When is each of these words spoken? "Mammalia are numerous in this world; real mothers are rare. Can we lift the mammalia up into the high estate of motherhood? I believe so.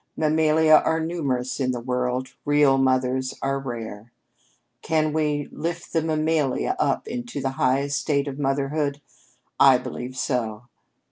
"Mammalia 0.17 0.81
are 0.83 0.99
numerous 0.99 1.59
in 1.59 1.73
this 1.73 1.83
world; 1.83 2.29
real 2.43 2.79
mothers 2.79 3.35
are 3.43 3.59
rare. 3.59 4.11
Can 4.81 5.13
we 5.13 5.47
lift 5.51 5.93
the 5.93 6.01
mammalia 6.01 6.75
up 6.79 7.07
into 7.07 7.39
the 7.39 7.51
high 7.51 7.81
estate 7.81 8.27
of 8.27 8.39
motherhood? 8.39 8.99
I 9.59 9.77
believe 9.77 10.17
so. 10.17 10.63